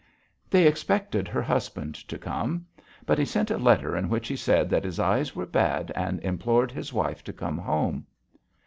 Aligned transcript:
They 0.49 0.65
expected 0.65 1.27
her 1.27 1.43
husband 1.43 1.93
to 1.93 2.17
come. 2.17 2.65
But 3.05 3.19
he 3.19 3.23
sent 3.25 3.51
a 3.51 3.59
letter 3.59 3.95
in 3.95 4.09
which 4.09 4.27
he 4.29 4.35
said 4.35 4.67
that 4.71 4.83
his 4.83 4.99
eyes 4.99 5.35
were 5.35 5.45
bad 5.45 5.91
and 5.93 6.19
implored 6.21 6.71
his 6.71 6.91
wife 6.91 7.23
to 7.23 7.31
come 7.33 7.59
home. 7.59 8.07